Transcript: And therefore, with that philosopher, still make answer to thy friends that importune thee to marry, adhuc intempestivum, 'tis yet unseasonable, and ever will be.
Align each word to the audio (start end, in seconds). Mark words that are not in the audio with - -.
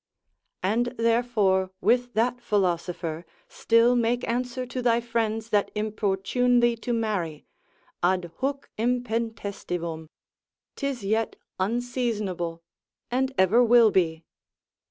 And 0.63 0.95
therefore, 0.97 1.69
with 1.79 2.15
that 2.15 2.41
philosopher, 2.41 3.23
still 3.47 3.95
make 3.95 4.27
answer 4.27 4.65
to 4.65 4.81
thy 4.81 4.99
friends 4.99 5.49
that 5.49 5.69
importune 5.75 6.59
thee 6.59 6.75
to 6.77 6.91
marry, 6.91 7.45
adhuc 8.01 8.63
intempestivum, 8.79 10.07
'tis 10.75 11.03
yet 11.05 11.35
unseasonable, 11.59 12.63
and 13.11 13.31
ever 13.37 13.63
will 13.63 13.91
be. 13.91 14.25